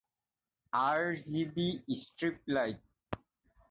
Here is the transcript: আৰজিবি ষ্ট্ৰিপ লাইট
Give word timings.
আৰজিবি 0.79 1.69
ষ্ট্ৰিপ 2.03 2.45
লাইট 2.61 3.25